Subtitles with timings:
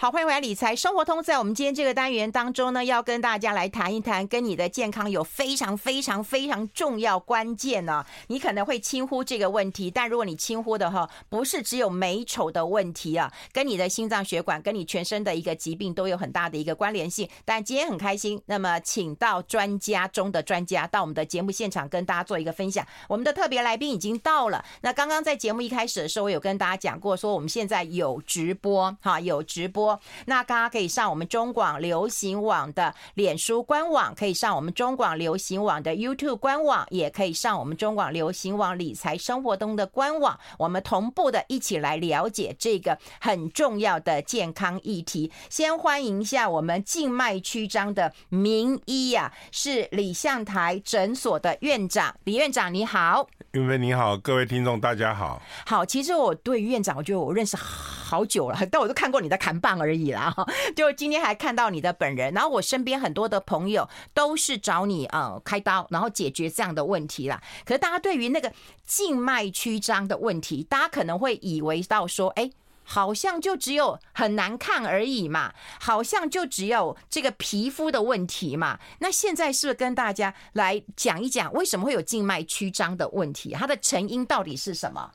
[0.00, 1.22] 好，欢迎回来理财生活通。
[1.22, 17.28] 在我们今天这个单元当中呢，要跟大家来谈一谈跟你的健康有非常非常非常重要关键呢、你可能会轻忽这个问题，但如果你轻忽的话，不是只有美丑的问题啊，跟你的心脏血管、跟你全身的一个疾病都有很大的一个关联性。
[17.44, 22.86] 但今天很开心，那么请到专家中的专家到我们的节目现场跟大家做一个分享。
[23.06, 24.64] 我们的特别来宾已经到了。
[24.80, 29.89] 那刚刚在节目一开始的时候，我有跟大家讲过，说我们现在有直播，哈，有直播。
[30.26, 45.30] 那大家可以上我们中广流行网的脸书官网，可以上我们中广流行网的 YouTube 官网，也可以上我们中广流行网理财生活中的官网，我们同步的一起来了解这个很重要的健康议题。
[45.48, 53.28] 先欢迎一下我们静脉曲张的名医呀、啊，是李向台诊所的院长李院长，你好。
[53.52, 55.42] 韵芬你好，各位听众大家好。
[55.66, 60.34] 好，其实我对院长，我觉得我认识好好久了， 但我都看过你的砍棒而已啦。
[60.74, 67.40] 就今天还看到你的本人，然后我身边很多的朋友都是找你呃开刀，然后解决这样的问题啦。
[67.64, 68.52] 可是大家对于那个
[68.84, 72.50] 静脉曲张的问题，大家可能会以为到说，哎。
[72.82, 78.80] 好像就只有很难看而已嘛，好像就只有这个皮肤的问题嘛。
[78.98, 83.52] 那现在是不是跟大家来讲一讲，为什么会有静脉曲张的问题？
[83.52, 85.08] 它的成因到底是什么？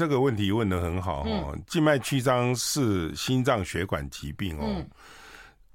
[0.00, 1.54] 这个问题问的很好哦。
[1.66, 4.82] 静脉曲张是心脏血管疾病哦。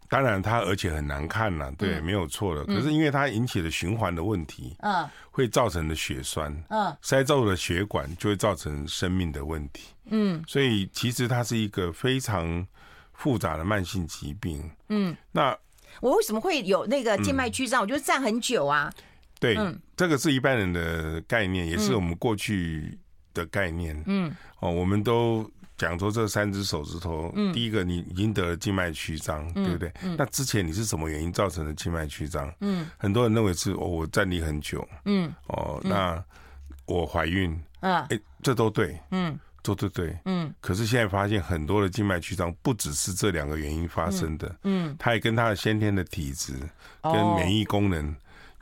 [0.10, 2.66] 当然，它而且很难看了，对，没有错的。
[2.66, 10.44] 可是因为它引起了循环的问题，嗯，会造成的血栓，嗯，塞住了血管，就会造成生命的问题，嗯。
[10.48, 12.66] 所以其实它是一个非常
[13.14, 15.16] 复杂的慢性疾病，嗯。
[15.32, 15.56] 那
[16.02, 17.84] 我为什么会有那个静脉曲张？
[17.84, 18.92] 我就站很久啊。
[19.40, 19.56] 对，
[19.96, 22.98] 这个是一般人的概念，也是我们过去
[23.36, 24.36] 的概念，嗯。
[24.62, 25.48] 哦，我们都。
[25.78, 29.92] 讲说这三只手指头，第一个你已经得了静脉曲张，对不对？
[30.18, 32.50] 那之前你是什么原因造成的静脉曲张？
[32.62, 36.24] 嗯，很多人认为是哦，我站立很久，嗯，哦，那
[36.86, 37.52] 我怀孕，
[37.82, 39.90] 啊，哎，这都对，嗯，都对。
[39.90, 40.54] 对，嗯。
[40.62, 46.54] 可是现在发现很多的静脉曲张不只是这两个原因发生的，嗯，它也跟他的先天的体质
[47.04, 48.16] 跟免疫功能。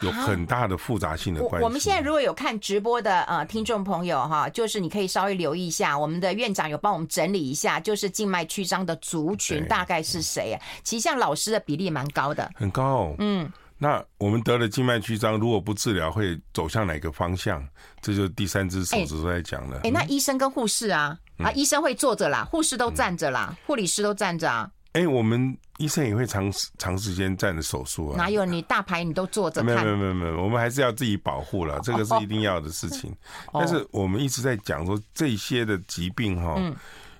[0.03, 1.63] 有很大的复杂性的关系。
[1.63, 10.61] 我们现在如果有看直播的呃听众朋友哈，就是你可以稍微留意一下，我们的院长有帮我们整理一下，就是静脉曲张的族群大概是谁啊？
[10.83, 13.15] 其实像老师的比例蛮高的，很高。
[13.19, 17.65] 嗯，那我们得了静脉曲张，如果不治疗，会走向哪个方向？
[18.01, 19.79] 这就是第三只手指都在讲了。
[19.83, 24.69] 哎，那医生跟护士啊，啊，医生会坐着啦，护士都站着啦，护理师都站着啊。
[24.93, 25.57] 哎，我们。
[25.77, 28.17] 医生也会长长时间站着手术啊？
[28.17, 29.63] 哪有你大牌你都坐着？
[29.63, 33.11] 没有没有没有没有，我们还是要自己保护了， 这个是一定要的事情。
[33.51, 36.61] 但是我们一直在讲说，这些的疾病哈，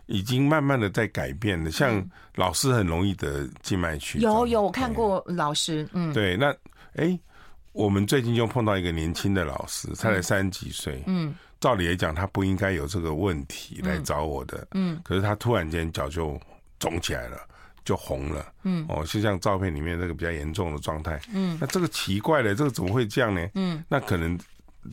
[0.06, 1.72] 已经慢慢的在改变了。
[1.72, 6.38] 像老师很容易得静脉曲张，有有我看过老师，嗯，对。
[6.38, 6.56] 那
[6.96, 7.18] 哎，
[7.72, 16.40] 我们最近就碰到一个年轻的老师，他才三十几岁，嗯，照理来讲他不应该有这个问题来找我的，嗯，可是他突然间脚就
[16.78, 17.38] 肿起来了。
[17.86, 23.48] 就红了，嗯，哦，就像照片里面那个比较严重的状态，嗯，那这个奇怪了，这个怎么会这样呢？
[23.56, 24.40] 嗯，那可能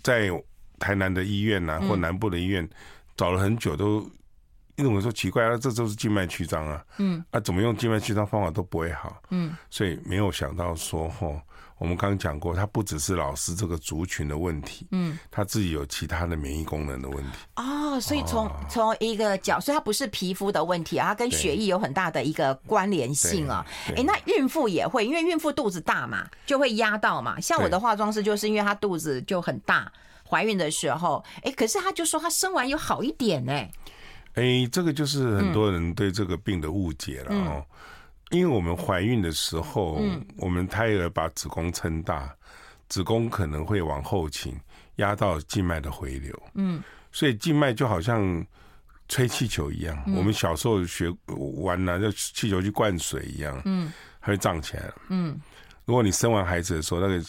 [0.02, 0.30] 在
[0.78, 2.68] 台南的医院呐、啊，或南部的医院
[3.16, 4.00] 找了很久都，
[4.76, 11.40] 因为我们说奇怪啊，这都是静脉曲张啊，嗯，啊，怎么用静脉曲张方法都不会好，嗯，所以没有想到说，吼。
[11.80, 17.38] 我们刚刚讲过，它不只是老师这个族群的问题，嗯，他自己有其他的免疫功能的问题。
[17.56, 23.64] 哦，所以从从一个角，所以它不是皮肤的问题啊，它跟血液有很大的一个关联性啊。
[23.96, 27.40] 哎，那孕妇也会，因为孕妇肚子大嘛，就会压到嘛。
[27.40, 29.90] 像我的化妆师，就是因为她肚子就很大，
[30.28, 33.72] 怀孕的时候，哎，可是她就说她生完有好一点哎。
[34.34, 37.64] 哎，这个就是很多人对这个病的误解了哦。
[38.30, 42.34] 因为我们怀孕的时候，嗯、我们胎儿把子宫撑大，
[42.88, 44.58] 子宫可能会往后倾，
[44.96, 46.42] 压到静脉的回流。
[46.54, 48.44] 嗯，所以静脉就好像
[49.08, 50.00] 吹气球一样。
[50.06, 51.12] 嗯、我们小时候学
[51.62, 53.60] 玩拿、啊，就气球去灌水一样。
[53.64, 54.92] 嗯，它会胀起来。
[55.08, 55.40] 嗯，
[55.84, 57.24] 如果你生完孩子的时候，那个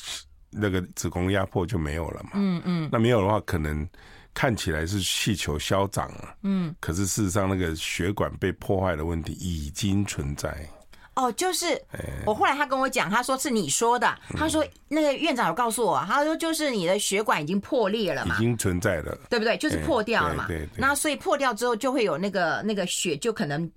[0.51, 2.31] 那个子宫压迫就没有了嘛。
[2.35, 3.87] 嗯嗯，那没有的话，可能
[4.35, 6.35] 看起来是气球消长了。
[6.43, 10.69] 嗯，可是事实上，那个血管被破坏的问题已经存在。
[11.15, 11.79] 哦，就是
[12.25, 19.57] 我后来他跟我讲，他说是你说的，他说那个院长有告诉我，他说就是你的血管已经破裂了嘛，已经存在了，对不对？
[19.57, 20.45] 就是破掉了嘛。
[20.47, 20.69] 对对。
[20.77, 23.69] 那所以破掉之后就会有那个那个血就可能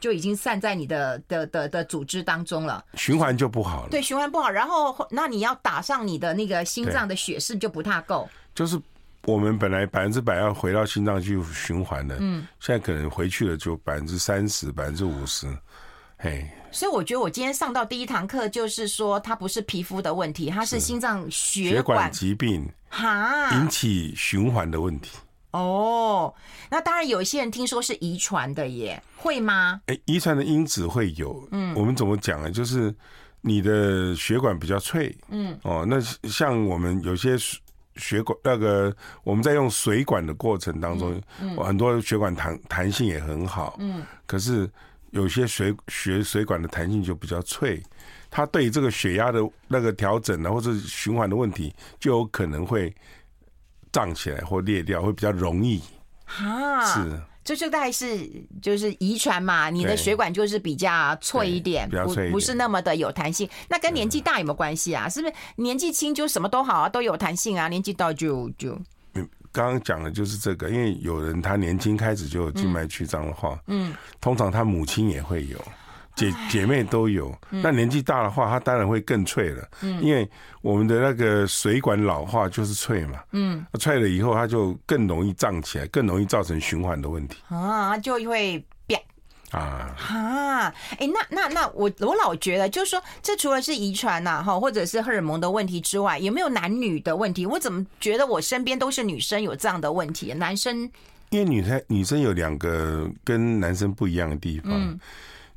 [0.00, 3.88] 就已经散在你的的的的组织当中了，循环就不好了。
[3.90, 8.28] 对，循环不好，然后那你要打上你的那个心脏的血是就不太够。
[8.54, 8.76] 就是
[9.22, 15.46] 我们本来百分之百要回到心脏去循环的，嗯，现在可能回去了就百分之三十、百分之五十，
[16.18, 16.46] 嘿。
[16.70, 23.50] 所以我觉得我今天上到第一堂课，就是说它不是皮肤的问题，它是心脏血管疾病哈。
[23.54, 25.16] 引起循环的问题。
[25.52, 26.32] 哦，
[26.70, 29.80] 那当然有一些人听说是遗传的耶，会吗？
[29.86, 32.50] 哎，遗传的因子会有，嗯，我们怎么讲呢？
[32.50, 32.94] 就是
[33.40, 35.98] 你的血管比较脆，嗯，哦，那
[36.28, 37.34] 像我们有些
[37.96, 38.94] 血管那个
[39.24, 44.70] 我们在用水管的过程当中，嗯，很多血管弹弹性也很好，嗯，可是
[45.10, 47.82] 有些水血水管的弹性就比较脆，
[48.30, 52.94] 它对这个血压的那个调整呢，或者循环的问题，就有可能会。
[53.90, 55.80] 胀起来或裂掉会比较容易，
[56.26, 63.48] 哈，是，这就大概是就是遗传嘛，你的血管就是比较脆一点，比较脆，不是那么的有弹性。
[63.66, 65.08] 那跟年纪大有没有关系啊？
[65.08, 67.66] 是不是年纪轻就什么都好啊，都有弹性啊？
[67.68, 68.78] 年纪大就就，
[69.58, 75.58] 刚刚讲的就是这个，因为有人他年轻开始就有静脉曲张的话，嗯，通常他母亲也会有。
[76.14, 79.68] 姐姐妹都有，那年纪大的话，他当然会更脆了。
[79.82, 80.28] 嗯，因为
[80.62, 83.20] 我们的那个水管老化就是脆嘛。
[83.32, 87.36] 嗯，脆了以后，它就更容易胀起来，更容易造成循环的问题。
[87.48, 88.64] 啊，就会变
[89.50, 90.74] 啊哈！
[90.98, 97.46] 哎，那那那我我老觉得，就是说，这除了是遗传呐，哈，或者是荷尔蒙的问题之外，有没有男女的问题？
[97.46, 100.32] 我怎么觉得我身边都是女生有这样的问题？
[100.34, 100.90] 男生，
[101.30, 104.72] 因为女生女生有两个跟男生不一样的地方。
[104.72, 104.98] 嗯。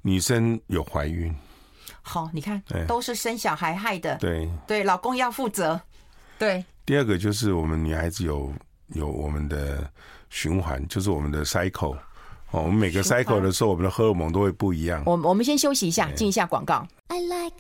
[0.04, 1.32] 女生有怀孕，
[2.02, 5.80] 好，你看，都是生小孩害的，对对，老公要负责，
[6.40, 6.66] 对。
[6.88, 8.52] 第二个就是我们女孩子有
[8.96, 9.88] 有我们的
[10.32, 11.96] 循环，就是我们的 cycle
[12.52, 15.02] 哦，我们每个 cycle 的时候，我们的荷尔蒙都会不一样。
[15.06, 16.86] 我我们先休息一下，进一下广告。
[17.08, 17.56] I like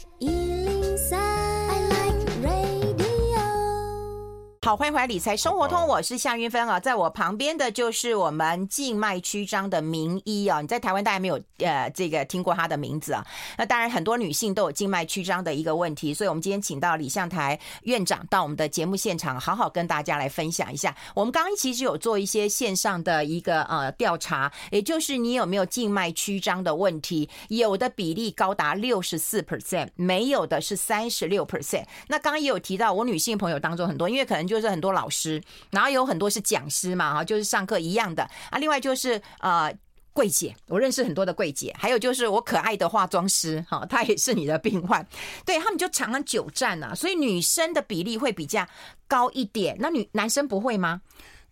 [4.63, 10.61] 好，欢迎回来《理财生活通》，我是夏云芬啊，在我旁边的就是我们静脉曲张的名医啊。
[10.61, 13.25] 你在台湾大家没有呃这个听过他的名字啊？
[13.57, 20.95] 那当然很多女性都有静脉曲张的一个问题，所以我们今天请到李向台院长到我们的节目现场，好好跟大家来分享一下。
[21.15, 31.83] 我们刚刚其实有做一些线上的一个呃调查，也就是你有没有静脉曲张的问题，有的比例高达六十四 percent，没有的是三十六 percent。
[32.07, 34.50] 那刚刚也有提到，我女性朋友当中很多，因为可能。
[34.51, 38.57] 就是很多老师，然后有很多是讲师嘛，哈，就是上课一样的啊。
[38.59, 39.73] 另外就是呃，
[40.11, 45.07] 柜姐，我认识很多的柜姐，还有就是我可爱的化妆师，哈，她也是你的病患，
[45.45, 48.67] 对，他们就常常久站啊，所以女生的比例会比较
[49.07, 49.77] 高一点。
[49.79, 51.01] 那女男生不会吗？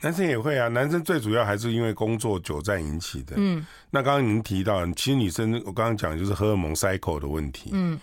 [0.01, 3.35] 男生也会啊，男生最主要还是因为工作久站引起的。
[3.37, 7.69] 嗯，那刚刚您提到，其实女生我刚刚讲就是荷尔蒙 cycle 的问题。
[7.71, 7.97] 嗯。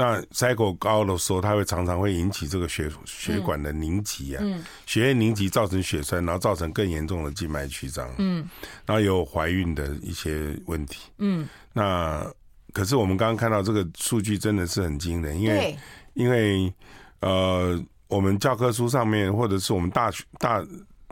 [0.00, 4.42] 那 cycle 高的时候，它会常常会引起这个血血管的凝集啊，
[4.86, 8.08] 血液凝集造成血栓，然后造成更严重的静脉曲张。
[8.16, 8.48] 嗯，
[8.86, 11.10] 然后有怀孕的一些问题。
[11.18, 12.26] 嗯，那
[12.72, 15.76] 可是我们刚刚看到这个数据真的是很惊人，因为
[16.14, 16.72] 因为
[17.20, 20.64] 呃，我们教科书上面或者是我们大学大。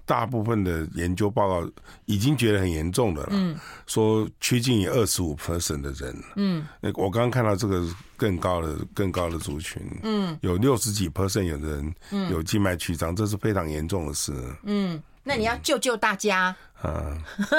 [0.08, 1.70] 大部分的研究报告
[2.06, 3.54] 已经觉得很严重的了，嗯，
[3.86, 11.94] 说趋近于二十五 percent 的人，嗯，那我刚刚看到这个更高的更高的族群，嗯，有六十几 percent 有的人
[12.30, 14.32] 有静脉曲张，这是非常严重的事，
[14.62, 17.18] 嗯，那你要救救大家，嗯，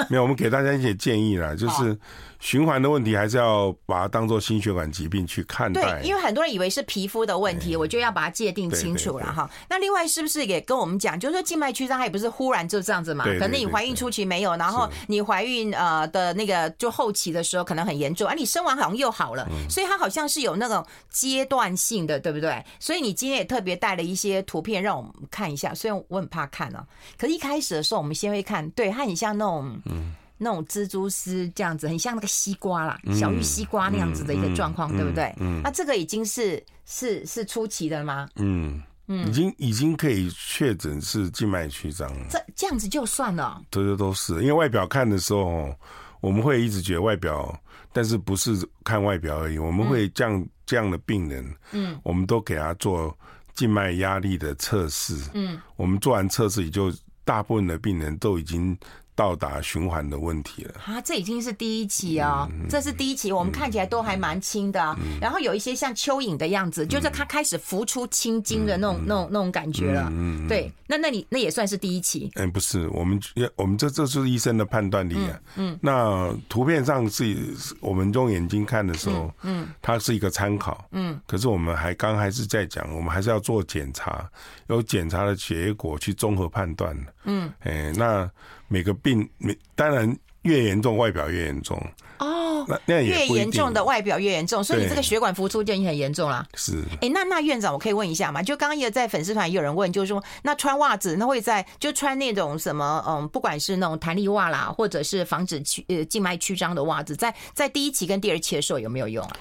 [0.10, 1.98] 没有，我们给大家一些建议啦，就是。
[2.42, 6.00] 循环的问题还是要把它当做心血管疾病去看待。
[6.00, 9.52] 对，因为很多人以为是皮肤的问题，我就要把它界定清楚了哈。
[9.70, 13.26] 那另外是不是也跟我们讲，就是说静脉曲张它也不是忽然就这样子嘛？
[13.26, 22.64] 可能你怀孕初期没有，然后你怀孕呃的那个就后期的时候可能很严重，而你生完好像又好了，所以它好像是有那种阶段性的，对不对？
[22.80, 26.86] 所以你今天也特别带了一些图片让我们看一下，虽然我很怕看啊，
[27.18, 30.16] 可是一开始的时候我们先会看，对，它很像那种嗯。
[30.42, 35.36] 那种蜘蛛丝这样子，很像那个西瓜啦，小玉西瓜那样子的一个状况，对不对？
[35.38, 38.30] 嗯，那这个已经是是是初期的了吗？
[38.38, 42.26] 嗯嗯，已经已经可以确诊是静脉曲张了。
[42.30, 45.76] 这这样子就算了，这些都是因为外表看的时候，
[46.22, 47.54] 我们会一直觉得外表，
[47.92, 53.14] 但是不是看外表而已，我们会这样这样的病人，嗯，我们都给他做
[53.56, 56.90] 静脉压力的测试，嗯，我们做完测试，也就
[57.26, 58.78] 大部分的病人都已经。
[59.20, 60.76] 到达循环的问题了。
[60.86, 65.20] 啊，这已经是第一期哦，嗯、这是第一期，我们看起来都还蛮轻的、嗯。
[65.20, 70.08] 然后有一些像蚯蚓的样子，嗯、就是它开始浮出青筋的那种、嗯、那种、那种感觉了。
[70.14, 72.32] 嗯，对，那那你那也算是第一期。
[72.36, 73.20] 嗯，不是，我们
[73.58, 75.38] 我们这这是医生的判断力啊。
[75.58, 77.36] 嗯，嗯那图片上是
[77.82, 80.88] 我们用眼睛看的时候，嗯，它是一个参考。
[80.92, 84.30] 嗯，可是我们还刚还是在讲，我们还是要做检查，
[84.68, 86.96] 有检查的结果去综合判断。
[87.26, 88.32] 嗯，哎，那。
[88.70, 91.78] 每个病，每当然越严重，外表越严重
[92.20, 92.66] 哦。
[92.68, 96.46] 那那越严重的外表越严重，所以你这个血管浮出就已经很严重了。
[96.56, 96.84] 是。
[97.02, 98.44] 哎，那那院长，我可以问一下吗？
[98.44, 109.36] 就刚刚也在粉丝团也有人问，就是说，那穿袜子，那会在就穿那种什么，嗯，不管是那种弹力袜啦，或者是防止曲呃静脉曲张的袜子，在在第一期跟第二期的时候有没有用啊？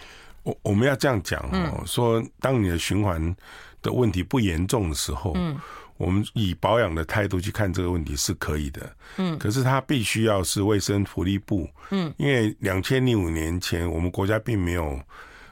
[0.44, 3.37] 我我们要这样讲哦、嗯，说当你的循环
[3.82, 5.58] 的问题不严重的时候，嗯。
[5.99, 14.99] 我们以保养的态度去看这个问题是可以的，嗯，可是它必须要是卫生福利部，嗯，因为两千零五年前我们国家并没有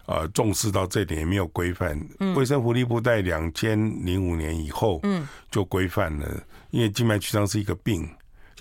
[0.06, 3.76] 呃重视到这点，也没有规范，嗯，卫生福利部在两千
[4.06, 8.08] 零五年以后，嗯，就规范了，因为静脉曲张是一个病，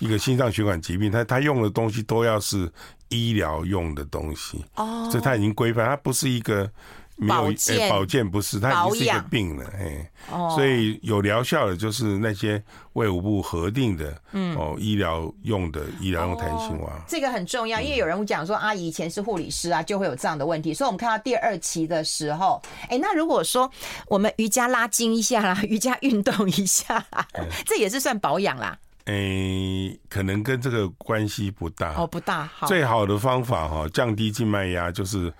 [0.00, 2.68] 一个心脏血管疾病，它它用的东西都要是
[3.10, 6.68] 医疗用的东西，哦，所以它已经规范，它不是一个。
[7.18, 23.70] 没有，欸、保健不是，它已经是一个病了，哎，哦，所以有疗效的，就是那些卫武部核定的，嗯，哦，医疗用的医疗用弹性袜，这个很重要，因为有人讲说啊，以前是护理师啊，就会有这样的问题，所以我们看到第二期的时候，哎，欸，那如果说
[24.08, 35.32] 我们瑜伽拉筋一下啦， 瑜伽运动一下啦，嗯， 这也是算保养啦，哎，欸，可能跟这个关系不大，哦，不大，好，最好的方法哈，降低静脉压就是。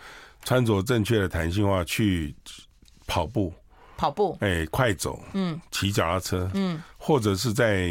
[0.46, 2.32] 穿着正确的弹性袜去
[3.04, 3.52] 跑步，
[3.96, 7.90] 跑步，哎、欸，快走，嗯，骑脚踏车，嗯，或者是在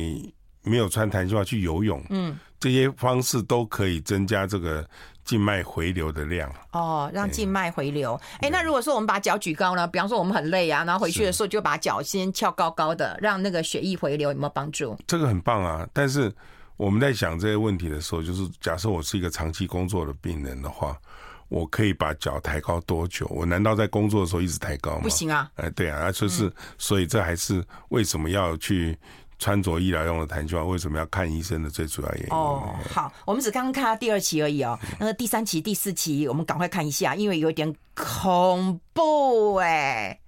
[0.63, 4.87] 没有穿弹性袜去游泳，嗯，这些方式都可以增加这个
[5.25, 6.49] 静脉回流的量。
[6.71, 8.17] 哦，让静脉回流。
[8.39, 9.85] 哎、那如果说我们把脚举高呢？
[9.85, 14.97] 比方说我们很累啊，然后回去的时候就把脚先翘高高的，让那个血液回流，有没有帮助？
[15.05, 15.85] 这个很棒啊！
[15.91, 16.33] 但是
[16.77, 20.97] 我们在想这些问题的时候，就是假设我是一个长期工作的病人的话。
[21.49, 23.25] 我可以把脚抬高多久？
[23.29, 25.01] 我难道在工作的时候一直抬高吗？
[25.03, 25.49] 不行啊！
[25.55, 28.97] 哎，对啊，就是，所以这还是为什么要去
[29.37, 30.63] 穿着医疗用的弹性袜？
[30.63, 32.29] 为什么要看医生的最主要原因。
[32.31, 34.77] 哦，好，我们只刚刚看到第二期而已哦。
[34.99, 40.19] 那个第三期、第四期，我们赶快看一下，因为有点恐怖哎。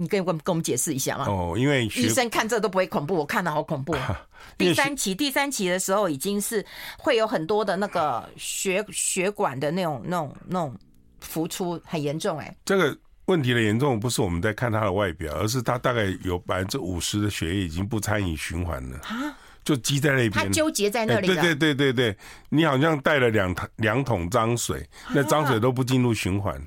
[0.00, 1.26] 你可以跟跟我们解释一下吗？
[1.28, 3.96] 哦，因为医生看这都不会恐怖，我看的好恐怖。
[4.56, 6.64] 第三期，第三期的时候已经是
[6.98, 10.76] 会有很多的那个血血管的那种、那种、那种
[11.20, 12.56] 浮出，很严重哎。
[12.64, 21.26] 这个问题的严重不是我们在看他的外表，而是他大概有百分之五十的血液已经不参与循环了啊，就积在那边，它纠结在那里。
[21.26, 22.16] 对对对对对，
[22.48, 26.60] 你好像带了两桶两桶脏水，那脏水都不进入循环。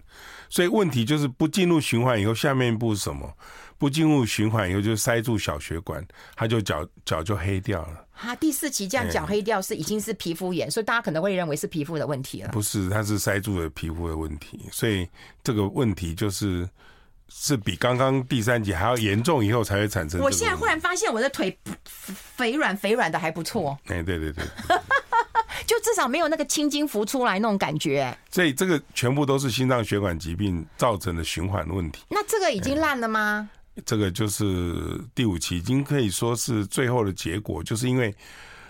[0.50, 3.34] 所以问题就是不进入循环以后，下面一步是什么？
[3.82, 8.06] 不进入循环以后就塞住小血管，它就脚脚就黑掉了。
[8.14, 12.50] 啊，第四期这样脚黑掉是已经是皮肤炎，所以大家可能会认为是皮肤的问题了。
[12.50, 15.10] 不是，它是塞住了皮肤的问题，所以
[15.44, 16.70] 这个问题就是
[17.28, 20.22] 是比刚刚第三集还要严重，以后才会产生。
[20.22, 21.58] 我现在忽然发现我的腿
[21.96, 23.76] 肥软肥软的还不错。
[23.88, 24.46] 哎，对对对。
[25.66, 32.04] 就至少没有那个青筋浮出来那种感觉，所以这个全部都是心脏血管疾病造成的循环问题。
[32.10, 33.50] 那这个已经烂了吗？
[33.86, 38.14] 这个就是第五期，已经可以说是最后的结果，就是因为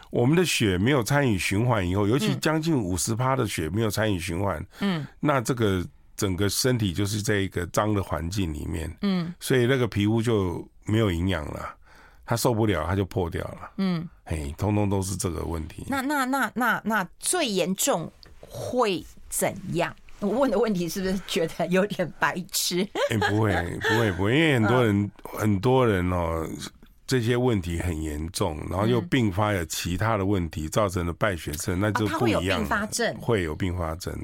[0.10, 11.76] 我们的血没有参与循环以后，尤其将近五十趴的血没有参与循环，嗯，那这个整个身体就是在一个脏的环境里面，嗯，所以那个皮肤就没有营养了。
[12.24, 13.72] 他受不了，他就破掉了。
[13.76, 15.84] 嗯，嘿，通通都是这个问题。
[15.90, 19.94] 那那那那那最严重会怎样？
[20.22, 22.82] 我问的问题是不是觉得有点白痴？
[23.10, 23.52] 哎、欸，不会，
[23.82, 26.50] 不会，不会，因为很多人，嗯、很多人哦，
[27.06, 32.42] 这些问题很严重，然后又并发有其他的问题，造成了败血症，那就不一样。
[32.42, 34.18] 会有并发症，会有并发症。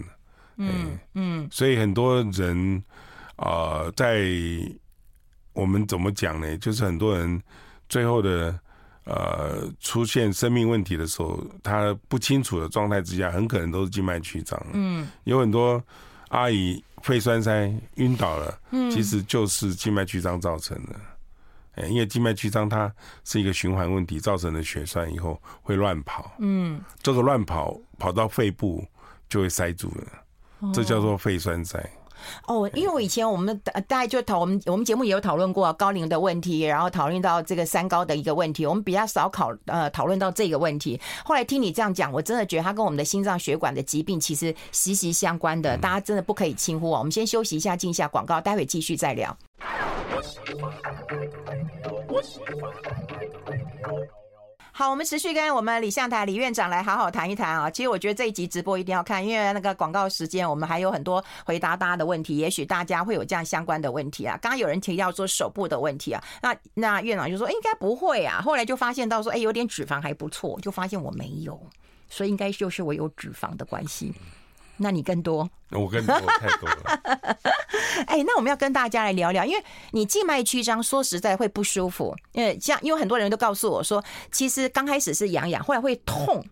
[0.57, 2.83] 嗯嗯，所以很多人
[3.35, 4.25] 啊、呃，在
[5.53, 6.57] 我们怎么讲呢？
[6.57, 7.41] 就是很多人。
[7.89, 8.59] 最后的
[9.07, 14.61] 呃，出现生命问题的时候，他不清楚的状态之下，很可能都是静脉曲张。
[14.73, 15.81] 嗯，有很多
[16.27, 20.95] 阿姨肺栓塞晕倒了，嗯，其实就是静脉曲张造成的。
[21.75, 26.35] 哎，因为静脉曲张它是一个循环问题造成的血栓，以后会乱跑。
[26.39, 28.85] 嗯，这个乱跑跑到肺部
[29.29, 31.79] 就会塞住了，这叫做肺栓塞。
[32.47, 40.99] 哦，因为我以前我们大概就讨我们我们节目也有讨论过高龄的问题，然后讨论到这个三高的一个问题，我们比较少考呃讨论到这个问题。
[41.23, 46.99] 后来听你这样讲，我真的觉得它跟我们的心脏血管的疾病其实息息相关的，大家真的不可以轻忽啊。
[46.99, 49.35] 我们先休息一下，进一下广告，待会继续再聊。
[54.77, 57.67] 好，我们持续跟我们李向台李院长来好好谈一谈啊。
[57.67, 62.37] 其实我觉得这一集直播一定要看，因为那个广告时间，我们还有很多回答大家的问题。
[62.37, 64.37] 也许大家会有这样相关的问题啊。
[64.39, 68.39] 刚刚有人提到说手部的问题啊，那那院长就说应该不会啊。
[68.39, 71.59] 后来就发现到说，哎，有点脂肪还不错，就发现我没有，
[72.07, 74.13] 所以应该就是我有脂肪的关系。
[74.77, 77.37] 那你更多，我更多 太多了。
[78.05, 82.15] 哎，那我们要跟大家来聊聊，因为你静脉曲张，说实在会不舒服。
[82.33, 86.45] 因为像，因为很多人都告诉我说，其实刚开始是痒痒，后来会痛。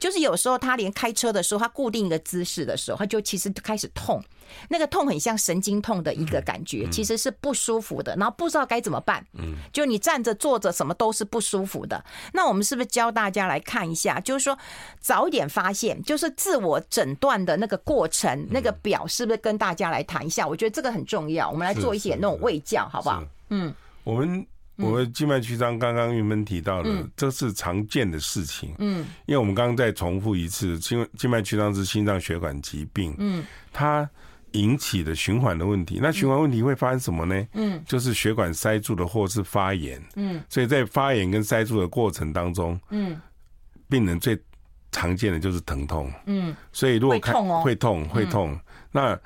[0.00, 4.20] 就是有时候他连开车的时候，他固定一个姿势的时候，他就其实开始痛。
[4.68, 8.16] 那个痛很像神经痛的一个感觉，其实是不舒服的。
[8.16, 9.24] 然后不知道该怎么办。
[9.34, 12.04] 嗯，就你站着、坐着，什么都是不舒服的。
[12.32, 14.18] 那我们是不是教大家来看一下？
[14.18, 14.58] 就是说
[14.98, 20.44] 早一点发现，就是自我诊断的那个过程，那个表是不是跟大家来谈一下？
[20.48, 21.48] 我觉得这个很重要。
[21.48, 23.22] 我们来做一些那种卫教，好不好？
[23.50, 24.44] 嗯，我们。
[24.80, 28.74] 我们静脉曲张刚刚玉芬提到了，这是常见的事情。
[28.78, 33.14] 嗯，因为我们刚刚再重复一次，静静脉曲张是心脏血管疾病。
[33.18, 34.08] 嗯，它
[34.52, 37.46] 引起的循环的问题，那循环问题会发生什么呢？
[37.54, 40.02] 嗯，就是血管塞住的或是发炎。
[40.16, 43.20] 嗯，所以在发炎跟塞住的过程当中，嗯，
[43.88, 44.38] 病人最
[44.92, 46.12] 常见的就是疼痛。
[46.26, 48.58] 嗯，所以如果看会痛会痛，
[48.90, 49.18] 那。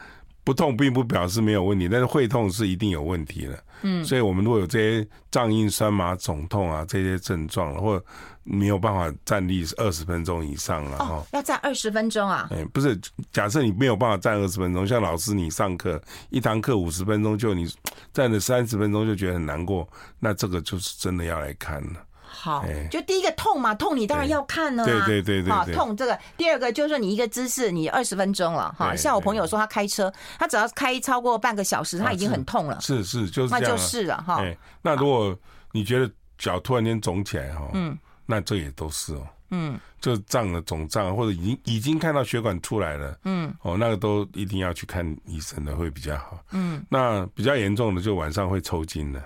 [0.44, 3.64] 不痛并不表示没有问题，但是会痛是一定有问题的。
[3.82, 8.02] 嗯，所以我们如果有这些胀硬、酸麻、肿痛啊这些症状，或
[8.42, 12.48] 没有办法站立二十分钟以上了，哦，要站二十分钟啊？
[12.50, 12.98] 哎，不是，
[13.32, 17.66] 假设你没有办法站二十分钟，像老师你上课一堂课五十分钟，就你
[18.12, 22.04] 站了三十分钟就觉得很难过，那这个就是真的要来看了。
[22.34, 24.84] 好，就第一个痛嘛，痛你当然要看了。
[24.84, 26.18] 对对对对，好痛这个。
[26.36, 28.94] 第二个就是说你一个姿势，你二十分钟了哈。
[28.96, 32.78] 像我朋友说他开车，他只要开超过半个小时，他已经很痛了。
[32.80, 34.42] 是是，就是那就是了哈。
[34.82, 35.34] 那如果
[35.72, 46.38] 你觉得脚突然间肿起来哈，嗯，那这也都是哦，嗯，就胀了肿胀，或者已经已经看到血管出来了，嗯，哦，那个都一定要去看医生的会比较好。
[46.50, 49.22] 嗯，那比较严重的就晚上会抽筋的。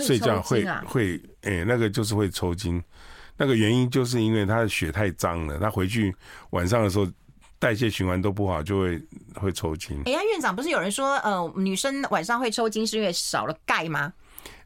[0.00, 2.82] 睡觉会会诶，那个就是会抽筋，
[3.36, 6.14] 那个原因就是因为他的血太脏了，他回去
[6.50, 7.06] 晚上的时候
[7.58, 9.00] 代谢循环都不好，就会
[9.34, 10.00] 会抽筋。
[10.06, 14.12] 哎呀，院长不是有人说呃，女生晚上会抽筋是因为少了钙吗？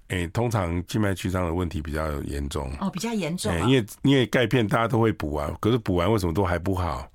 [0.08, 7.08] 哎，通常静脉曲张的问题比较严重哦，比较严重，因为因为钙片大家都会补啊，可是补完为什么都还不好？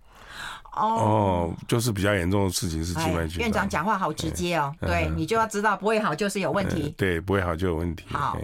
[0.77, 3.39] 哦，就是比较严重的事情是静脉曲张。
[3.39, 8.05] 院长讲话好直接哦，对，你就要知道不会好就是有问题，对，不会好就有问题。
[8.09, 8.37] 好，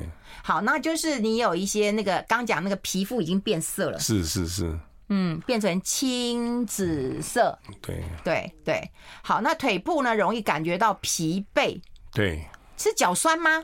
[0.44, 4.78] 好，那就是你有一些那个刚讲那个皮肤已经变色了，是是是，
[5.10, 8.04] 嗯，变成青紫色，对。
[8.24, 8.92] 对对。
[9.22, 11.80] 好，那腿部呢容易感觉到疲惫，
[12.12, 12.46] 对，
[12.78, 13.64] 是脚酸吗？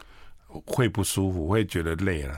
[0.65, 2.35] 会不舒服，会觉得累了。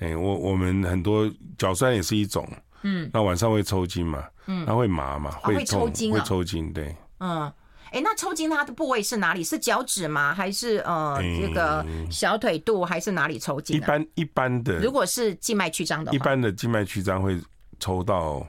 [0.00, 2.46] 哎，我我们很多脚酸也是一种，
[2.82, 4.24] 嗯，那晚上会抽筋嘛。
[4.46, 6.96] 嗯，它会麻嘛，会抽筋，会抽筋，对。
[7.20, 7.42] 嗯，
[7.90, 9.44] 哎，那抽筋它的部位是哪里？
[9.44, 10.32] 是脚趾吗？
[10.32, 13.76] 还是呃，这个小腿肚，还是哪里抽筋？
[13.76, 17.38] 一般一般的，如果是静脉曲张的话，一般的静脉曲张会
[17.78, 18.46] 抽到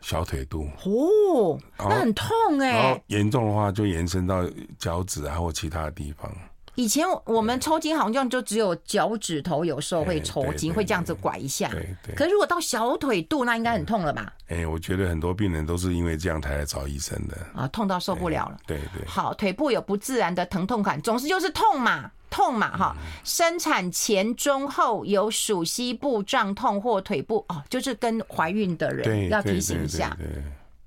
[0.00, 0.68] 小腿肚。
[0.84, 2.26] 哦，那很痛
[2.60, 2.72] 哎。
[2.72, 4.42] 然后严重的话就延伸到
[4.78, 6.32] 脚趾啊或其他的地方。
[6.78, 11.68] 以前我们抽筋好像就只有脚趾头有时候会抽筋，会这样子拐一下。
[11.70, 12.14] 对对。
[12.14, 14.32] 可是如果到小腿肚，那应该很痛了吧？
[14.46, 17.36] 哎，我觉得很多病人都是因为这样才来找医生的。
[17.52, 18.58] 啊，痛到受不了了。
[18.64, 19.04] 对对。
[19.08, 22.96] 好，腿部有不自然的疼痛感，总之就是痛嘛，痛嘛哈。
[23.24, 30.16] 生产前、中、后有属膝部胀痛或腿部哦，就是跟怀孕的人要提醒一下。
[30.16, 30.28] 对。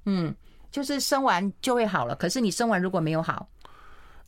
[0.05, 0.33] 嗯，
[0.71, 3.45] 就是生完就会好了，可是你生完如果没有好。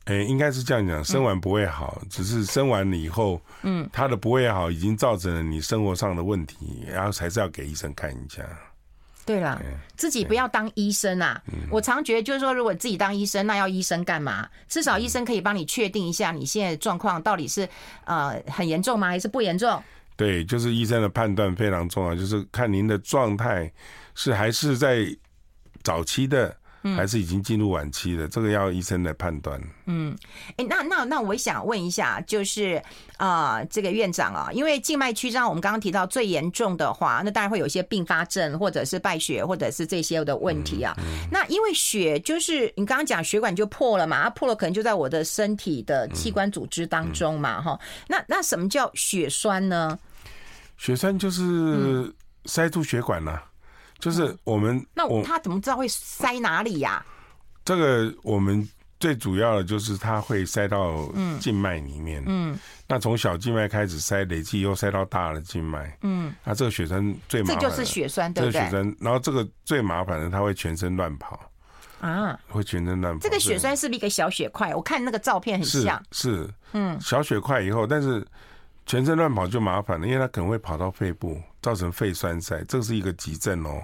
[0.04, 8.42] 哎，应该是这样讲，生完不会好，嗯、只是生完了以后，嗯，他的不会好已经造成了你生活上的问题，然后还是要给医生看一下。
[9.24, 9.58] 对啦，
[9.96, 11.42] 自己不要当医生啊！
[11.70, 14.46] 我常觉得就是说，如果自己当医生，那要医生干嘛？
[14.68, 17.66] 至少医生可以帮你确定一下你现在的状况到底是
[18.04, 19.82] 呃很严重吗，还是不严重？
[20.16, 23.72] 对，就是医生的判断非常重要，就是看您的状态
[24.14, 25.06] 是还是在
[25.82, 26.54] 早期的。
[26.96, 28.28] 还是已经进入晚期了？
[28.28, 29.60] 这个要医生来判断。
[29.86, 30.14] 嗯，
[30.56, 32.82] 哎，那那那我想问一下，就是
[33.16, 40.94] 啊、呃，这个院长啊，因为静脉曲张，我们刚刚提到最严重的话，那当然会有一些并发症，或者是败血，或者是这些的问题啊。
[40.98, 49.98] 嗯嗯、那因为血就是你刚刚讲血管就破了嘛，它破了可能就在我的身体的器官组织当中嘛，哈、那那什么叫血栓呢？
[50.76, 52.12] 血栓就是
[52.44, 53.44] 塞住血管了、啊。
[53.98, 57.06] 就是我们，嗯、那他怎么知道会塞哪里呀、啊？
[57.64, 58.68] 这个我们
[59.00, 61.08] 最主要的就是它会塞到
[61.40, 62.22] 静脉里面。
[62.26, 65.96] 嗯，那从小静脉开始塞，累积又塞到大的静脉。
[66.02, 68.52] 嗯，那这个血栓最麻烦，这就是血栓，对不对？
[68.52, 71.40] 这个血栓，然后这个最麻烦的，它会全身乱跑
[72.00, 73.20] 啊，会全身乱跑。
[73.20, 74.74] 这个血栓是不是一个小血块？
[74.74, 78.26] 我看那个照片很像，是，是嗯，小血块以后，但是。
[78.86, 83.82] 全身乱跑就麻烦了，因为它可能会跑到肺部，造成肺栓塞，这是一个急症哦。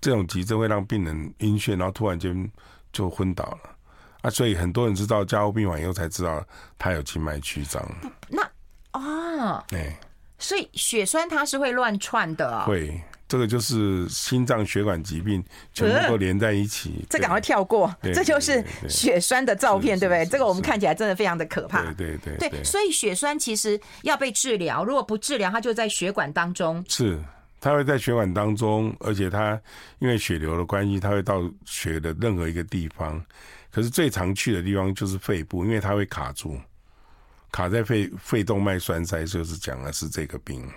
[0.00, 2.50] 这种急症会让病人晕眩，然后突然间
[2.92, 3.76] 就昏倒了
[4.22, 4.30] 啊！
[4.30, 6.44] 所以很多人知道加护病房以后才知道
[6.76, 7.80] 他有静脉曲张。
[8.28, 8.42] 那
[8.90, 10.00] 啊，哎、欸，
[10.40, 13.00] 所以血栓它是会乱窜的啊、哦，会。
[13.30, 15.40] 这个就是心脏血管疾病，
[15.72, 17.06] 全部都连在一起。
[17.08, 20.26] 这赶快跳过，这就是血栓的照片，对不对？
[20.26, 21.84] 这个我们看起来真的非常的可怕。
[21.92, 22.48] 对对对。
[22.48, 26.84] 对，所以血栓其实要被治疗，如果不治疗，它就在血管当中。
[26.88, 27.22] 是，
[27.60, 29.56] 它会在血管当中，而且它
[30.00, 33.24] 因为血流的关系，它会到血的任何一个地方。
[33.70, 36.58] 可是最常去的地方就是肺部，因为它会卡住，
[37.52, 40.68] 卡在肺肺动脉栓塞，就是讲的是这个病。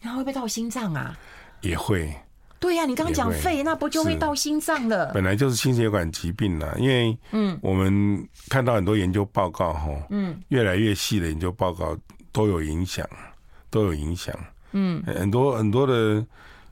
[0.00, 1.16] 然后会不会到心脏啊？
[1.60, 2.12] 也会，
[2.58, 5.12] 对呀、啊，你刚刚讲肺，那不就会到心脏了？
[5.12, 11.96] 本来就是心血管疾病了，因为嗯，我们看到很多研究报告哈，嗯，越来越细的研究报告
[12.32, 13.08] 都有影响，
[13.70, 14.34] 都有影响，
[14.72, 16.24] 嗯，很多很多的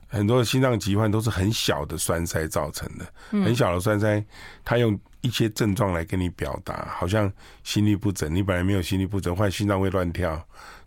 [0.07, 4.23] 很多的心脏疾患都是很小的栓塞造成的，很小的栓塞，
[4.63, 7.31] 他用一些症状来跟你表达，好像
[7.63, 10.41] 心律不整，你本来没有心律不整，或心脏会乱跳，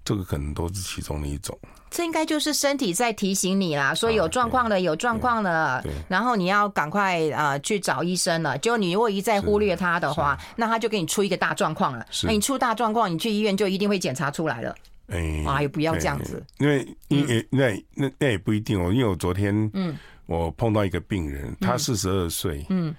[0.04, 1.58] 这个可能都是其中的一种。
[1.90, 8.56] 这应该就是身体在提醒你啦，说有状况了，有状况了，然后你要赶快呃去找医生了。
[8.58, 12.06] 就你如果一再忽略他的话，那他就给你出一个大状况了。
[12.22, 14.74] 那你出大状况，你去医院就一定会检查出来了。
[15.08, 16.42] 哎，哎，不要这样子。
[16.58, 22.94] 因为因为那那那也不一定哦，因为我昨天嗯，我碰到一个病人，他四十二岁，嗯，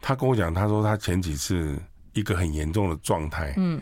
[0.00, 1.80] 他跟我讲，他说他前几次
[2.12, 3.80] 一个很严重的状态，嗯，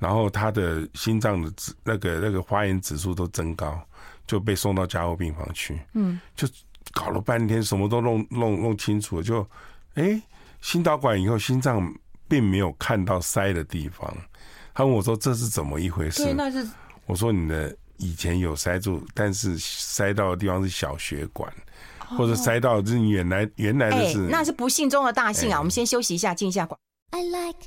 [0.00, 3.80] 然后他的心脏的指那个那个发炎指数都增高。
[4.26, 6.46] 就被送到加护病房去，嗯，就
[6.92, 9.42] 搞了半天，什么都弄弄弄清楚了，就，
[9.94, 10.22] 哎、欸，
[10.60, 11.92] 心导管以后，心脏
[12.28, 14.08] 并没有看到塞的地方。
[14.72, 16.64] 他问我说：“这是怎么一回事？”对，那是
[17.06, 21.52] 我说：“你的以前有塞住，但是塞到的地方是小血管，
[22.10, 25.54] 哦、或者塞到是原来原来的是、欸，那是不幸中的大幸啊。
[25.54, 26.78] 欸”我们先休息一下，进一下广。
[27.10, 27.66] I like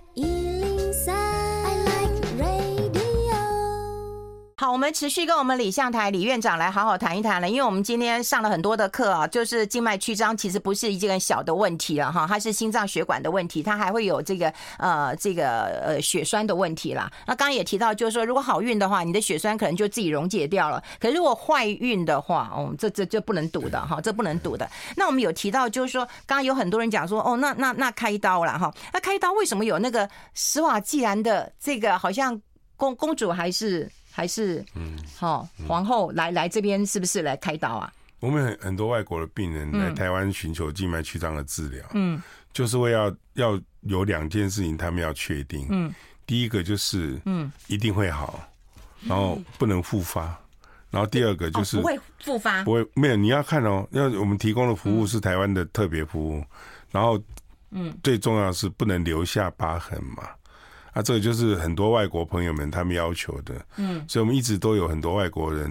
[4.56, 17.12] 好，我们持续跟我们李相台李院长来好好谈一谈了，因为我们今天上了很多的课啊，就是静脉曲张其实不是一件小的问题了哈，它是心脏血管的问题，它还会有这个呃这个呃血栓的问题啦。
[17.26, 24.70] 那刚刚也提到，就是说如果好运的话，你的血栓可能就自己溶解掉了；可是如果坏运的话，哦，这这这不能赌的哈，这不能赌的。
[24.96, 32.40] 那我们有提到，就是说刚刚有很多人讲说，哦，那那那开刀了哈，那开刀为什么有那个施瓦济兰的这个好像
[32.78, 33.92] 公公主还是？
[34.14, 37.92] 还是嗯，好，皇后来来这边是不是来开刀啊？
[38.20, 42.22] 我们很很多外国的病人来台湾寻求静脉曲张的治疗，嗯，
[42.54, 45.94] 就是为要要有两件事情，他们要确定，嗯，
[46.26, 47.52] 第一个就是嗯。
[47.68, 48.40] 一定会好，
[49.02, 50.40] 然后不能复发，
[50.92, 56.46] 然后第二个就是不会复发，不会没有，你要看哦，要我们提供的服务是台湾的特别服务，
[56.92, 57.20] 然后
[57.72, 60.30] 嗯，最重要的是不能留下疤痕嘛。
[60.94, 65.70] 啊，这个就是很多外国朋友们他们要求的，嗯，所以我们一直都有很多外国人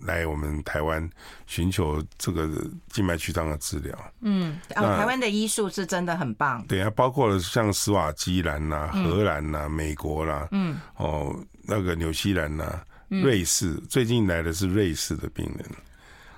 [0.00, 1.08] 来我们台湾
[1.46, 2.48] 寻求这个
[2.88, 15.66] 静脉曲张的治疗，嗯，那哦，台湾的医术是真的很棒，对啊，包括了像斯瓦基兰呐、啊、荷兰呐、啊、美国啦，嗯，哦，那个纽西兰呐、啊、瑞士，最近来的是瑞士的病人。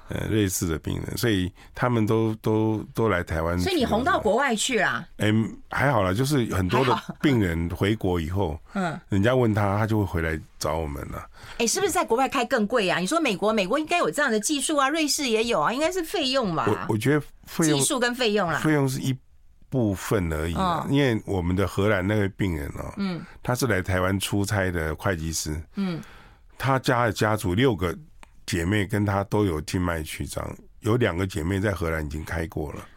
[0.09, 3.59] 呃，瑞士的病人，所以他们都都都来台湾。
[3.59, 5.05] 所以你红到国外去啦？
[5.17, 5.35] 哎、欸，
[5.69, 11.19] 还好啦，就是很多的 病人回国以后，嗯，人家问他，他就会回来找我们了。
[11.55, 13.01] 哎、欸，是不是在国外开更贵啊？
[13.01, 16.67] 你说美国，美国应该有这样的技术啊，瑞士也有啊，应该是费用吧？
[16.69, 19.13] 我我觉得费用、技术跟费用啦，费用是一
[19.69, 20.55] 部分而已。
[20.57, 26.01] 嗯，因为我们的荷兰那位病人哦，嗯，他是来台湾出差的会计师，嗯，
[26.57, 27.93] 他家的家族六个。
[28.47, 32.89] 姐妹跟她都有静脉曲张，有两个姐妹在荷兰已经开过了，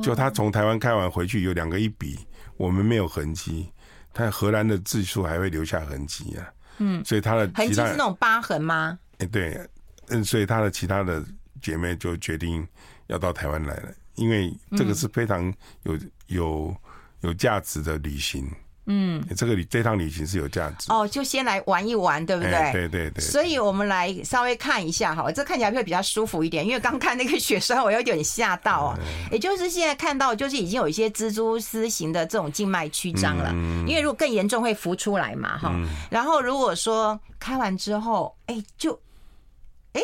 [0.00, 2.18] 就她从台湾开完回去有两个一比，
[2.56, 3.70] 我们没有痕迹，
[4.12, 6.48] 但荷兰的字数还会留下痕迹啊。
[6.78, 8.98] 嗯，所以她的痕迹是那种疤痕吗？
[9.18, 9.60] 哎，对，
[10.08, 11.24] 嗯，所以她的其他的
[11.60, 12.66] 姐妹就决定
[13.08, 16.76] 要到台湾来了，因为这个是非常有有
[17.20, 18.48] 有价值的旅行。
[18.86, 22.52] 嗯，这个旅这趟旅行是有价值哦，就先来玩一玩，对不对？
[22.52, 23.22] 欸、对对对。
[23.22, 28.98] 所以我们来稍微看一下哈，这看起来会比较舒服一点，因为刚看那个雪山，我有点吓到啊。
[28.98, 35.70] 嗯、也就是现在看到，就是已经有一些蜘蛛丝型的这种静脉曲张了，嗯、因为如果更严重会浮出来嘛哈。
[35.72, 39.00] 嗯、然后如果说开完之后，哎，就
[39.92, 40.00] 哎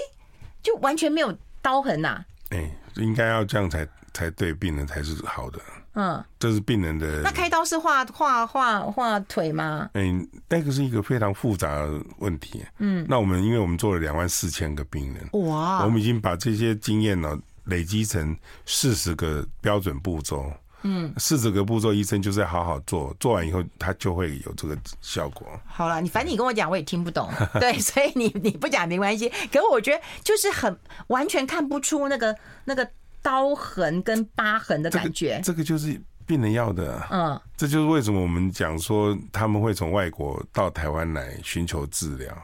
[0.63, 2.25] 就完全没有刀痕呐、啊。
[2.51, 5.59] 哎，应该要这样才才对，病人才是好的。
[5.95, 7.23] 嗯，这是病人的。
[7.23, 9.91] 那开刀是画画画画腿吗？
[9.95, 12.65] 嗯，那个是一个非常复杂的问题。
[12.79, 20.53] 嗯，那我们因为我们做了两万四千个病人，哇，我们已经把这些经验呢累积成四十个标准步骤。
[20.83, 25.45] 嗯，四十个步骤，医生就是要好好做，做完以后他就会有这个效果。
[25.67, 27.29] 好了，你反正你跟我讲，我也听不懂。
[27.59, 29.29] 对，所以你你不讲没关系。
[29.53, 32.89] 可是我觉得就是很完全看不出那个那个。
[33.23, 37.07] 刀痕跟疤痕的感觉，这个就是病人要的。
[37.11, 42.37] 嗯，这就是为什么我们讲说他们会从外国到台湾来寻求治疗，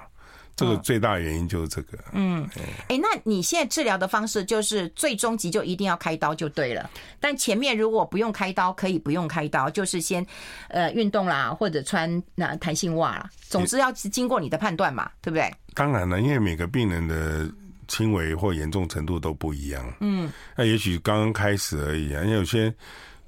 [0.56, 1.98] 这个最大原因就是这个。
[2.12, 2.48] 嗯，
[2.88, 6.88] 哎，那你现在治疗的方式就是最终极就一定要开刀就对了，
[7.20, 10.24] 但前面如果不用开刀，可以不用开刀，就是先
[10.68, 15.52] 呃运动啦，或者穿那弹性袜啦，总之要经过你的判断嘛，对不对？
[15.74, 17.50] 当然了，因为每个病人的。
[17.88, 19.94] 轻微或严重程度都不一样。
[20.00, 22.22] 嗯，那也许刚刚开始而已啊。
[22.22, 22.72] 因为有些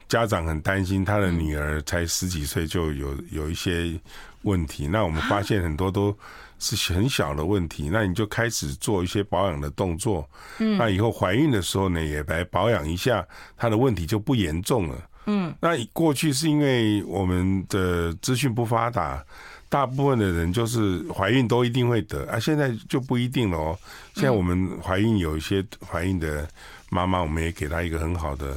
[0.09, 3.99] 家长很担心他的女儿才十几岁就有有一些
[4.43, 6.17] 问题，那我们发现很多都
[6.59, 10.29] 是很小的问题，那你就开始做一些保养的动作。
[10.59, 15.11] 嗯，那以后怀孕的时候呢，也来保养一下，他的问题就不严重了。
[15.27, 19.25] 嗯，那过去是因为我们的资讯不发达。
[19.69, 23.79] 大部分的人就是怀孕都一定会得啊，现在就不一定了哦。
[24.15, 26.49] 现在我们怀孕有一些怀孕的
[26.89, 28.57] 妈妈，我们也给她一个很好的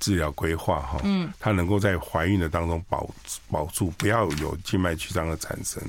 [0.00, 3.08] 治疗规划哈，嗯，她能够在怀孕的当中保
[3.50, 5.82] 保住，不要有静脉曲张的产生，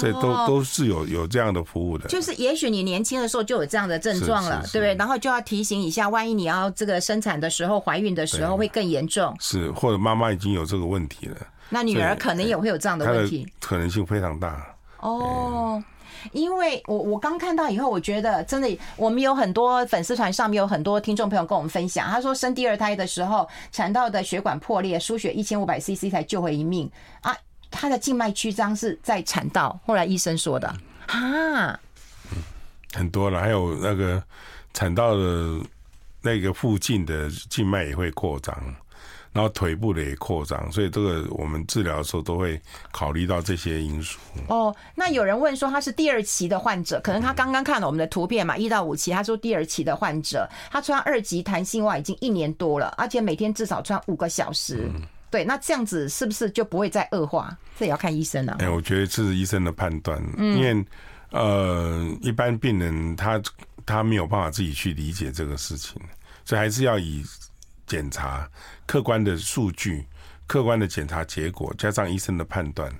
[0.00, 2.08] 这都都是有有这样的服务的。
[2.08, 4.94] 就是也许你年轻的时候就有这样的症状了，对不对？
[4.96, 11.36] 然后就要提醒一下，万一你要这个生产的时候、怀孕的时候会更严重，是或者妈妈已经有这个问题了。
[11.68, 14.74] 那女儿可能也会有这样的问题，可能性非常大。
[15.00, 15.82] 哦，
[16.32, 27.36] 因为我我刚看到以后，我觉得真的，我们有很多粉丝团上面有很多听众朋友跟我们分享，他说生第二胎的时候，产道的血管破裂，输血一千五百 CC 才救回一命啊。
[27.68, 30.72] 他的静脉曲张是在产道，后来医生说的
[31.08, 31.78] 啊，
[32.94, 34.22] 很多了，还有那个
[34.72, 35.60] 产道的
[36.22, 38.56] 那个附近的静脉也会扩张。
[39.36, 42.58] 然后腿部的也扩张，所以这个我们治疗的时候都会
[42.90, 44.18] 考虑到这些因素。
[44.48, 54.88] 哦，那有人问说他是第二期的患者，可能他刚刚看了我们的图片嘛，一到五期，他说第二期的患者，他穿二级弹性袜已经一年多了，而且每天至少穿五个小时。
[54.94, 57.54] 嗯、对，那这样子是不是就不会再恶化？
[57.78, 58.58] 这也要看医生了、啊。
[58.60, 60.82] 哎，我觉得这是医生的判断，因为
[61.30, 63.38] 呃，一般病人他
[63.84, 66.00] 他没有办法自己去理解这个事情，
[66.46, 67.22] 所以还是要以。
[67.86, 68.48] 检查
[68.86, 70.06] 客观的数据、
[70.46, 72.92] 客观的检查结果，加上医生的判断，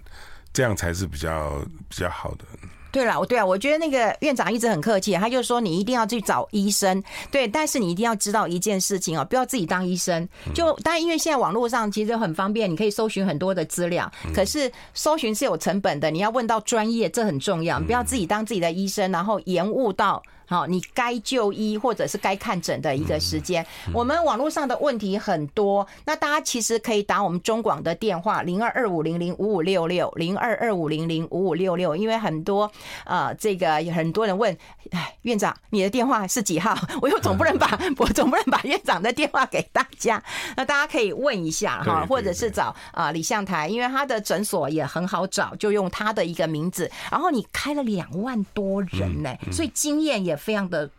[0.52, 2.44] 这样才是比较比较好的。
[2.92, 10.26] 对了，我对啊，我觉得那个院长一直很客气，他就说你一定要去找医生，对，但是你一定要知道一件事情哦，不要自己当医生。
[10.54, 20.22] 就当然，因为现在网络上其实很方便，你可以搜寻很多的资料，可是搜寻是有成本的，你要问到专业，这很重要，不要自己当自己的医生，然后延误到。
[20.48, 23.66] 好，你该就医或者是该看诊的一个时间。
[23.92, 32.70] 我们网络上的问题很多，那大家其实可以打我们中广的电话零二二五零零五五六六零二二五零零五五六六，因为很多
[33.04, 34.56] 呃，这个很多人问，
[34.92, 36.78] 哎，院长你的电话是几号？
[37.02, 40.22] 我又总不能把 我总不能把院长的电话给大家，
[40.56, 46.88] 那大家可以问一下哈，或者是找啊李向台，因为他的诊所也很好找，就用他的一个名字。
[47.10, 50.35] 然后你开了两万多人呢，所以经验也。
[50.36, 50.90] 非常的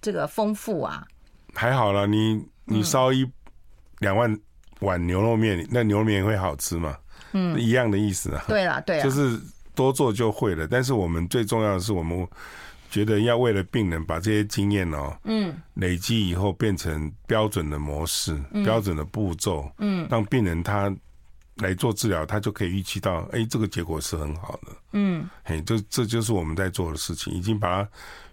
[0.00, 1.06] 这个丰富啊，
[1.54, 3.28] 还好了，你你烧一
[3.98, 4.38] 两万
[4.80, 6.96] 碗牛肉面，那牛肉面会好吃吗？
[7.32, 8.44] 嗯，一样的意思啊。
[8.46, 9.40] 对了，对，就是
[9.74, 10.68] 多做就会了。
[10.68, 12.26] 但是我们最重要的是，我们
[12.90, 20.94] 觉得要为了病人把这些经验哦，嗯，累积以后变成标准的模式、标准的步骤，嗯，让病人他
[21.56, 27.90] 来做治疗，他就可以预期到，哎，这个结果是很好的，嗯，嘿，这这就是我们在做的事情，已经把它。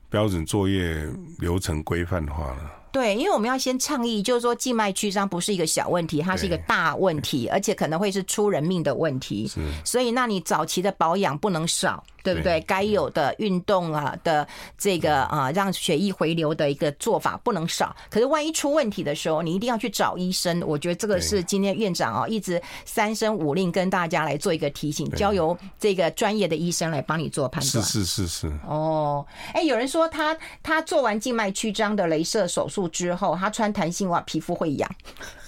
[0.10, 1.08] 标准作业
[1.40, 2.85] 流程规范化了。
[2.96, 9.46] 对，因为我们要先倡议，就是说静脉曲张不是一个小问题，它是一个大问题，而且可能会是出人命的问题。
[9.50, 12.02] 是，所以那你早期的保养不能少。
[12.26, 12.60] 对不对？
[12.62, 14.48] 该有的运动啊的
[14.80, 17.96] 这个啊，让血液回流的一个做法不能少。
[18.10, 20.60] 可是万一出问题的时候，你一定要去找医生。
[20.66, 27.86] 我觉得这个是今天院长啊一直三声五令跟大家来做一个提醒，交由这个专业的医生来帮你做判断。
[27.86, 28.60] 是是是是。
[28.68, 34.90] 哦，哎，有人说他他做完静脉曲张的镭射手术之后，他穿弹性袜皮肤会痒。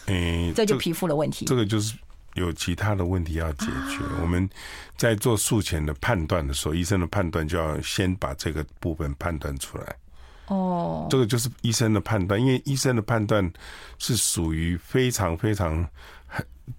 [0.06, 1.45] 哎， 这就皮肤的问题。
[1.45, 1.95] 这个就是。
[2.34, 4.47] 有其他的问题要解决，我们
[4.95, 9.95] 在做术前的判断的时候，医生的判断就要先把这个部分判断出来。
[10.45, 13.52] 哦，这个就是医生的判断，因为医生的判断
[13.97, 15.84] 是属于非常非常，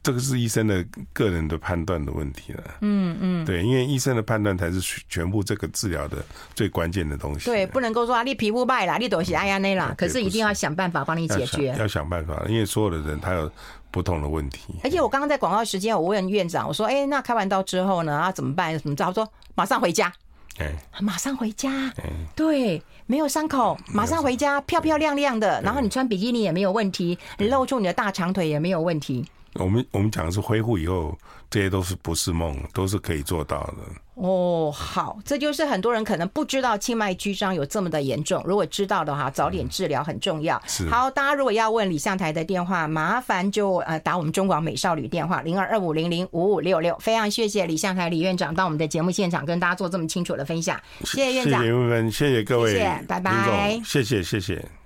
[0.03, 2.63] 这个是医生的个人的判断的问题了。
[2.81, 6.19] 嗯嗯，对，因为医生的判断才是全部这个治疗的
[6.55, 7.47] 最关键的东西。
[7.47, 11.75] 对，不能够说啊，你皮肤败了，你都是哎呀那啦，可是一定要想办法帮你解决。
[11.79, 13.51] 要想办法，因为所有的人他有。
[13.91, 18.15] 不同的问题，而且我刚刚在广告时间，我问院长，我说：“哎，那开完刀之后呢？
[18.15, 18.79] 啊，怎么办？
[18.79, 20.13] 怎么着？”他说：“马上回家。”
[20.61, 20.71] 哎，
[21.01, 21.91] 马上回家。
[22.37, 25.63] 对，没有伤口，马上回家，漂漂亮亮的。
[25.63, 29.25] 然后你穿比基尼也没有问题，你露出你的大长腿也没有问题。
[29.55, 31.17] 我们我们讲的是恢复以后，
[31.51, 33.75] 这些都是不是梦，都是可以做到的。
[34.15, 38.43] 哦，好，这就是很多人可能不知道静脉曲张有这么的严重。
[38.45, 40.61] 如果知道的话，早点治疗很重要。
[40.67, 40.89] 是。
[40.91, 46.97] 好，大家如果要问李向台的电话，麻烦就呃打我们中广美少女电话零二二五零零五五六六。
[46.99, 54.79] 非常谢谢李向台李院长到我们的节目现场跟大家做这么清楚的分享，谢谢院长，谢谢院长，谢谢各位，谢谢，拜拜，谢谢谢谢。